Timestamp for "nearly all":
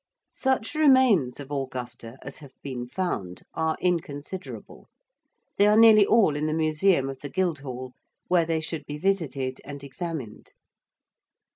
5.77-6.35